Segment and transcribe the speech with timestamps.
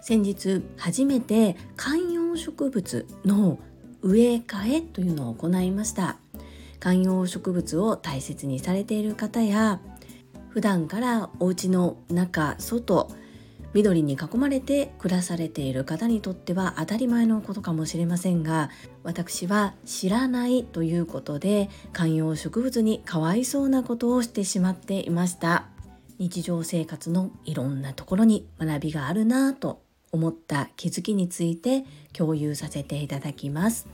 [0.00, 3.58] 先日初めて観葉植物の
[4.02, 6.16] 植え替えというのを行いました。
[6.80, 9.80] 観葉植物を大切にされている方や
[10.48, 13.08] 普段からお家の中外
[13.72, 18.70] 緑に囲まれて暮らされている方にとっては当たり前のことかもしれませんが
[19.04, 25.66] 私は知らないということで観葉植物にかわいそうなことをしてしまっていました。
[26.20, 33.88] 日常生活のいろんなところに学びがあるなぁと思った気づきについて共有させていただきます。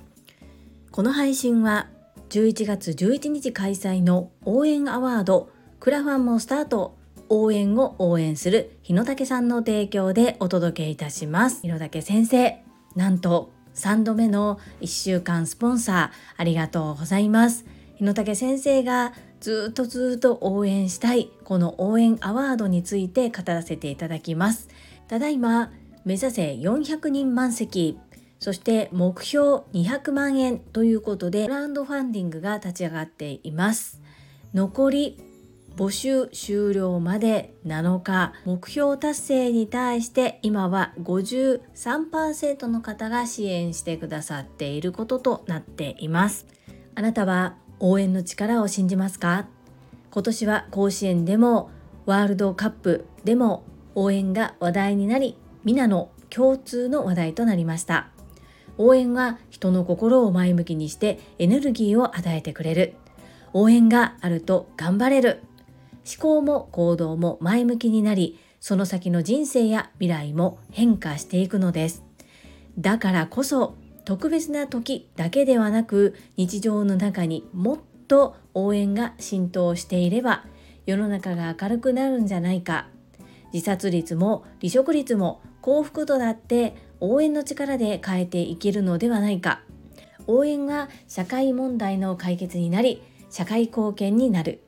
[0.90, 1.86] この配信は
[2.30, 6.96] 11月11日開催の応援アワードクラファンもスタート
[7.28, 11.62] 応援を応援する日野武さんの提供でお届けいたします。
[11.62, 12.60] 日野武先生
[12.96, 17.66] なんと3度目の1週間スポンサーありがとうございます。
[17.96, 19.12] 日野武先生が
[19.46, 24.66] ずっとずっと応援したいこの応援アワードについて語らせていただきます。
[25.06, 25.70] ただいま
[26.04, 27.96] 目指せ400人満席。
[28.40, 34.02] そして目標200万円ということでクラウドファンディングが立ち上がっています。
[34.52, 35.22] 残り
[35.76, 46.48] 募集終了まで7日目標達成に対して今は53%の方が支援してくださっていることとなっています。
[46.96, 49.46] あなたは応援の力を信じますか？
[50.10, 51.70] 今年は甲子園でも
[52.06, 58.08] ワールドカップでも応援が話題になり皆の共通の話題となりました。
[58.78, 62.94] 応援は人の心を前向きにしてエネルギーを与えてくれる。
[63.52, 65.42] 応援があると頑張れる。
[66.04, 72.04] 思考も行動も前向きになりその先の人生や未来も変化していくのです。
[72.78, 73.74] だからこそ
[74.06, 80.44] 特別な時だけではなく日常の中にもっと応援が浸透していれば
[80.86, 82.86] 世の中が明るくなるんじゃないか。
[83.52, 89.62] 自殺率も離職率も幸福度だって応援の力で変えていけるのではないか。
[90.28, 94.62] 応援が社会問題の解決になり社会貢献になる。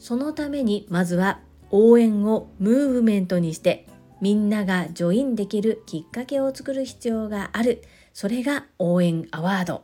[0.00, 1.38] そのためにまずは
[1.70, 3.86] 応援をムーブメントにして
[4.20, 7.82] みんながジョインできるきっかけを作る必要がある。
[8.14, 9.82] それが応援アワード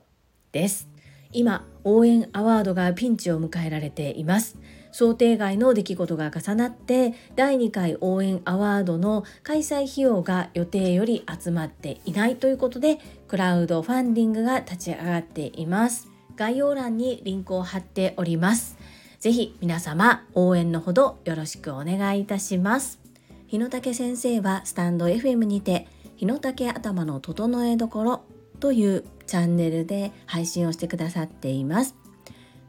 [0.53, 0.89] です。
[1.33, 4.57] 今応援アワードがピンチを迎えられています。
[4.93, 16.09] 想定外の出来事が重なって第2回応援アワードの開催費用が予定より集まっていないということでクラウドファンディングが立ち上がっています。
[16.37, 18.79] 概要欄にリンクを貼っております。
[19.19, 23.01] ぜひ皆様応援のほどよろしくお願いいたします。
[23.49, 25.89] 日野武先生はスタンド FM にて
[26.21, 28.25] 日野武頭の整えどころ
[28.61, 31.97] というチャンネルで配信をしてくださっています。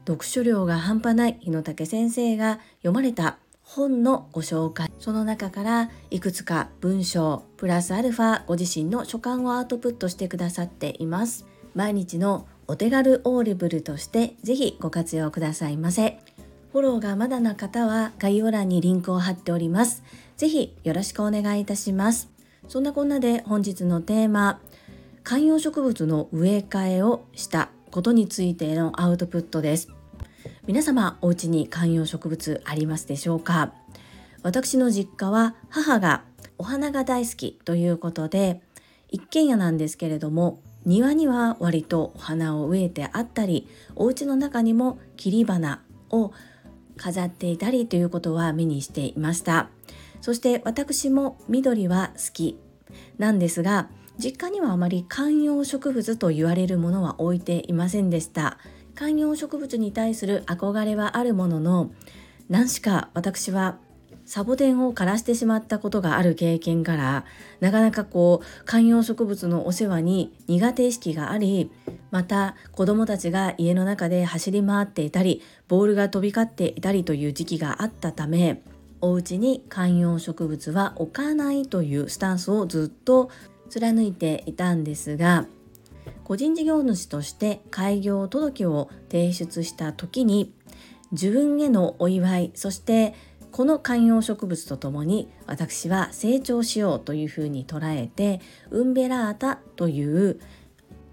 [0.06, 16.18] 読書量が半端ない日野武先生が読まれた本のご紹介その中からいくつか文章プラスアルファご自身の所感をアウトプットしてくださっています毎日のお手軽オーディブルとしてぜひご活用くださいませ
[16.72, 20.02] フォローがまだな方は概要欄にリンクを貼っております。
[20.38, 22.30] ぜひよろしくお願いいたします。
[22.68, 24.60] そんなこんなで本日のテーマ、
[25.22, 29.88] 観葉植物の植え替えをしたことについてのアウトプットです。
[30.66, 33.72] 皆様お家に観葉植物ありますでしょうか？
[34.42, 36.22] 私の実家は母が
[36.56, 38.62] お花が大好きということで
[39.08, 46.32] 一軒家なんですけれども庭には割とお花を植えてあったりお家の中にも切り花を
[46.96, 49.68] 飾っていたりということは目にしていました
[50.22, 52.58] そして私も緑は好き。
[53.18, 53.88] なんですが
[54.18, 58.58] 実家にはあまり観葉植物と言われるものは置いていませんでした。
[58.94, 61.90] 観葉植物に対する憧れはあるものの
[62.48, 63.78] 何しか私は
[64.24, 67.24] サボテンを枯らしてしまったことがある経験から
[67.60, 71.70] なかなかこう観葉植物のお世話に苦手意識があり
[72.10, 78.62] また子どもたちが家の中で走り回っていたりボールが飛び交っていたりという時期があったため
[79.02, 83.30] お家に観葉植物は置かないというスタンスをずっと
[83.68, 85.46] 貫いていたんですが
[86.24, 90.54] 個人事業主として開業届を提出した時に
[91.10, 93.14] 自分へのお祝いそして
[93.50, 98.40] この観葉植物とともに私は成長しようというふうに捉えて
[98.70, 100.40] ウンベラータという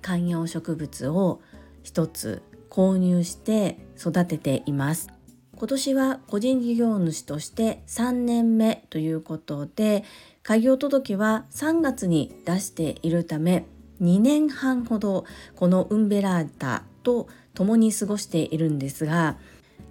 [0.01, 1.41] 観葉植物を
[1.83, 5.18] 一つ購入して育てています。
[5.59, 10.05] 今年は個人事業主として3年目ということで
[10.41, 13.65] 開業届は3月に出しているため
[14.01, 15.25] 2年半ほど
[15.57, 19.35] このウンベラータと共に過ごしているんですが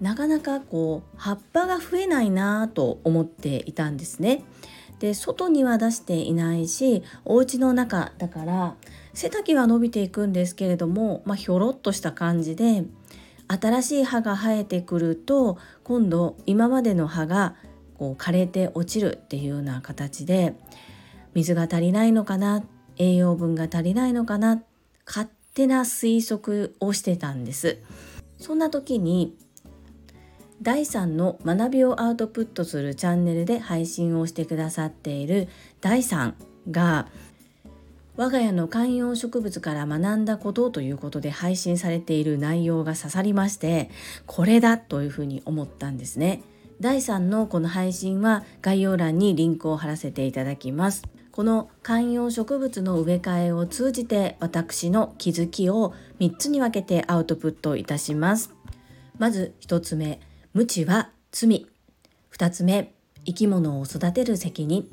[0.01, 4.45] なかなかこう葉っぱが増えないなと思っていたんですね。
[5.01, 8.75] で外には出していないしお家の中だから
[9.13, 12.85] 背丈は伸びていくんですけれども、まあ、ひょろっとした感じで
[13.49, 17.57] 新しい葉が生えてくると今度今までの葉が
[17.99, 20.55] こう枯れて落ちるっていうような形で
[21.35, 22.63] 水が足りないのかな
[22.97, 24.63] 栄養分が足りないのかな
[25.07, 27.79] 勝手な推測をしてたんです。
[28.39, 29.37] そんな時に
[30.61, 35.49] 第3の学びをアウトプットするチャンネルで配信をしてくださっている
[35.81, 36.35] 第3
[36.71, 37.09] が
[38.19, 43.91] 我が家の観葉植物から学んだことということで配信されている内容が刺さりまして
[44.27, 46.43] これだというふうに思ったんですね。
[46.81, 51.05] 第3のこの配信は概要欄にリンクを貼らせていただきます。
[51.31, 58.53] この観葉植物の植え替えを通じて私の気づきを3つに分けてアウトプットいたします。
[59.19, 60.19] まず1つ目
[60.55, 61.69] 無知は罪。
[62.33, 62.93] 2つ目
[63.25, 64.89] 生き物を育てる責任。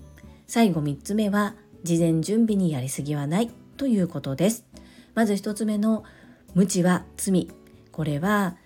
[0.45, 1.55] 最後3つ目は
[1.85, 4.65] 事前準備にやりすぎはないということです。
[5.13, 6.03] まず1つ目の
[6.55, 7.47] 無知は罪。
[7.91, 8.57] これは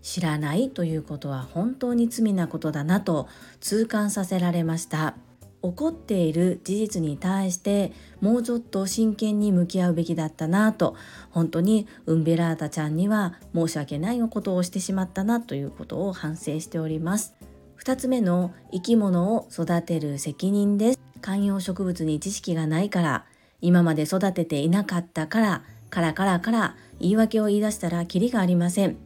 [0.00, 3.28] 知らないということは本当に罪なことだなと
[3.60, 5.16] 痛感させられました。
[5.60, 10.94] 起こっている事実に対してもうちょっと真剣に向き合うべきだったなと
[11.30, 17.34] 本当にウンベラータちゃんには申し訳ないことをしてしまったなということを反省しております。
[17.82, 21.07] 2つ目の生き物を育てる責任です。
[21.20, 23.24] 観葉植物に知識がないから
[23.60, 28.96] 今まで育てていなかったからからからから言い訳を言い出したらキリがありません。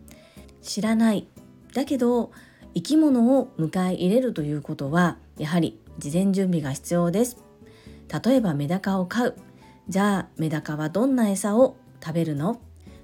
[0.62, 1.26] 知らない。
[1.74, 2.32] だけど
[2.74, 7.38] 生き物を迎え入れるということはやはり事前準備が必要です。
[8.24, 9.36] 例えばメダカを飼う。
[9.88, 12.60] じゃあメダカはどんな餌を食べるの？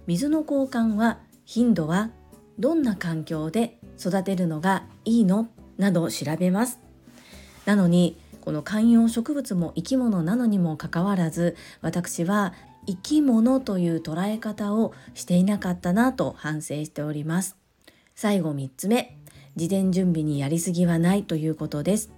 [0.06, 2.10] 水の交換は頻度は
[2.58, 5.49] どんな環境で育てるのがいいの？
[5.76, 6.78] など調べます。
[7.64, 8.16] なのに
[8.49, 12.55] この観葉植物も生き物なのにもかかわらず私は
[12.87, 17.59] 生き物という捉え方をしていなかったなと反省しております。
[18.15, 19.19] 最後3つ目
[19.55, 22.11] 事前準備にやりすぎはないということです。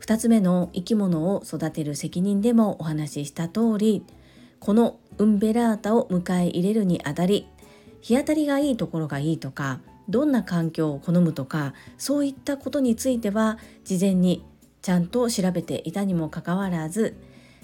[0.00, 4.02] 2つ目の生き物を育てる責任でもお話しした通り
[4.60, 7.50] このウンベラータを迎え入れるにあたり
[8.00, 14.42] 日当たりがいいところがいいとかどんな環境を好むとかそういったことについては事前に
[14.86, 17.16] ちゃんと調べていたにもかかわらず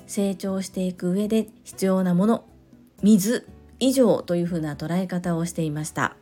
[0.08, 2.44] 成長していく上で必要なもの
[3.00, 3.46] 水
[3.78, 6.16] 以上というふうな捉え方をしていました。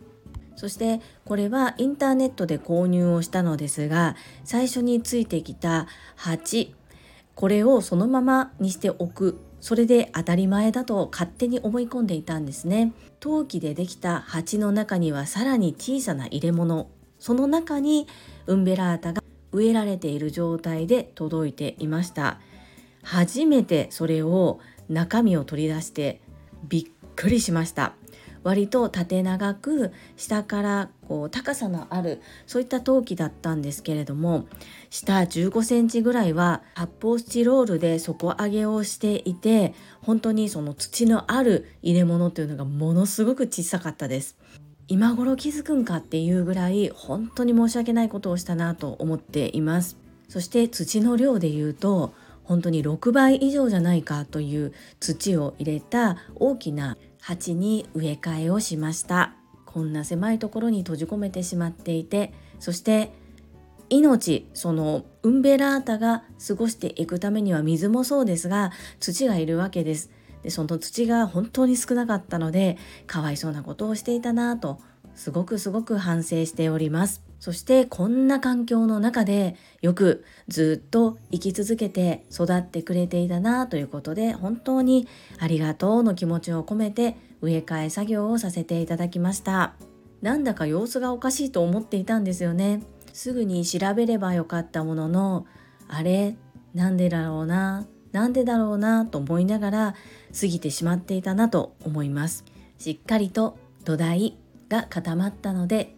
[0.57, 4.15] そしてこれはインターネットで購入をしたのですが
[4.45, 5.87] 最初についてきた
[6.17, 6.75] 鉢
[7.35, 18.07] これをそのままにしておくそれで当たり前だと勝手に思い込んでいたんですね陶器でできた鉢の中にはさらに小さな入れ物その中に
[18.47, 19.20] ウンベラータが
[19.53, 22.41] 植えられている状態で届いていました
[23.03, 26.21] 初めてそれを中身を取り出して
[26.69, 26.85] びっ
[27.17, 27.95] くりしました
[28.43, 34.47] 割と縦長く下からこう高さのあるそういった陶器だったんですけれども
[34.89, 44.37] 下15センチぐらいは発泡スチロールで底上げをしていて本当にその土のある入れ物というのがものすごく小さかったです。
[44.91, 49.97] 今頃気づくんかっていうぐらい本当に申し訳ないことをしたなと思っています。
[50.29, 52.13] そして土の量で言うと
[52.43, 63.13] 本当に6倍以上じゃないかという土を入れた大きな鉢に植え替えをしましたこんな狭いところに閉じ込めてしまっていてそして
[63.89, 70.11] 命そのウンベラータが過ごしていくためには水もそうですが土がいるわけです
[70.43, 74.79] でその土が本当に少なかったのでかわいそうなことをしていたなと
[75.21, 77.23] すごくすごく反省しております。
[77.41, 85.07] そしてこんな環境の中でよくずっと生き続けて育ってくれていたなということで本当に
[85.39, 89.75] ありがとうの気持ちを込めて植え替え作業をさせていただきました。
[90.23, 92.83] なんだか様子がおかしいと思っていたんですよね。
[93.13, 95.47] すぐに調べればよかったものの
[95.87, 96.35] あれ？
[96.73, 97.87] なんでだろうな？
[98.13, 99.05] なんでだろうな？
[99.05, 99.95] と思いながら
[100.41, 102.47] 過ぎてしまっていたなと思います。
[102.79, 104.39] しっかりと土台
[104.71, 105.95] が固まったので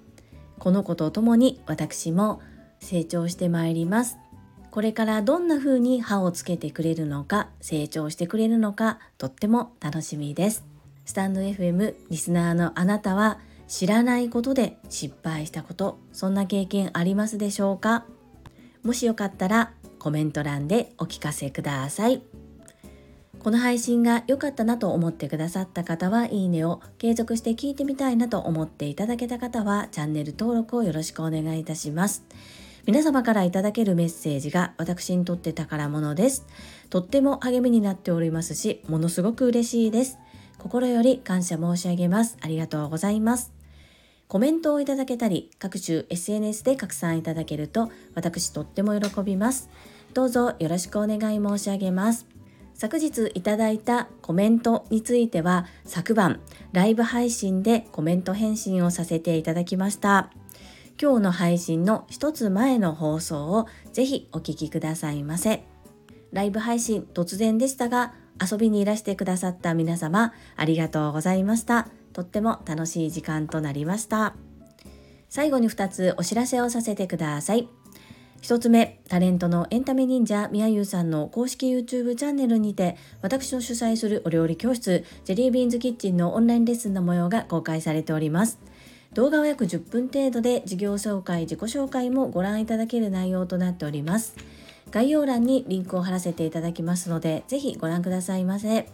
[0.59, 2.41] この子と共に私も
[2.81, 4.19] 成長してまいります。
[4.71, 10.65] これからどんな風に歯をつけてくれるのか成長してくれるのかとっても楽しみです。
[11.05, 13.39] スタンド FM リスナーのあなたは
[13.69, 18.07] 知らないことで失敗したことそんな経験ありますでしょうか？
[18.83, 22.23] もしよかったらコメント欄でお聞かせください。
[23.43, 32.25] この配信が良かったなと思ってくださった方はいいねを、継続して聞いてみたいなと思っていただけた方はチャンネル登録をよろしくお願いいたします。
[32.87, 36.47] 皆様からいただけるメッセージが私にとって宝物です。
[36.89, 40.19] とっても励みになっておりますし、ものすごく嬉しいです。
[40.59, 42.39] 心より感謝申し上げます。
[42.43, 43.53] ありがとうございます。
[44.29, 49.69] コメントをいただけたり、各種 SNS で拡散いただけると、私とっても喜びます。
[50.15, 52.32] どうぞよろしくお願い申し上げます。
[52.75, 56.41] 昨日いただいたコメントについては昨晩
[56.73, 60.31] ライブ配信でコメント返信をさせていただきました。
[61.01, 65.65] 今日の配信の一つ前の放送をぜひお聞きくださいませ。
[66.33, 71.89] ライブ配信突然でしたが遊びにいらしてくださった皆様ありがとうございました。
[72.13, 74.35] とっても楽しい時間となりました。
[75.29, 77.69] 最後に2つお知らせをさせてください。
[78.43, 88.59] 一つ目、タレントのエンタメ忍者みやゆうさんの公式 YouTube チャンネルにて、私の主催するお料理教室、ジェリービーンズキッチンのオンラインレッスンの模様が公開されております。
[89.15, 94.35] 動画は約10分程度で事業紹介、自己紹介もご覧いただける内容となっております。
[94.91, 98.89] 概要欄にリンクを貼らせていただきますので、ぜひご覧くださいませ。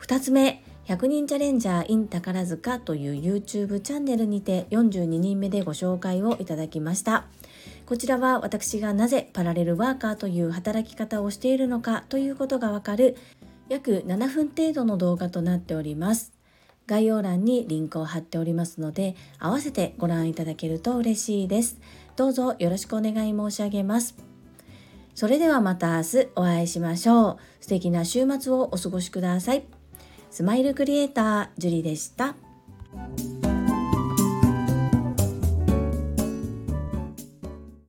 [0.00, 7.26] 2つ目、100人チャレンジャー in 宝塚という YouTube チャンネルにて42人目でご紹介をいただきました。
[7.92, 13.18] こちらは私がなぜパラレルワーカーという働き方をしているのかということがわかる
[13.68, 16.32] 約7分程度の動画となっております。
[16.86, 21.78] 概要欄にリンクを貼っておりますので、合わせてご覧いただけると嬉しいです。
[22.16, 24.16] どうぞよろしくお願い申し上げます。
[25.14, 27.36] それではまた明日お会いしましょう。
[27.60, 29.64] 素敵な週末をお過ごしください。
[30.30, 32.36] スマイルクリエイター、ジュリでした。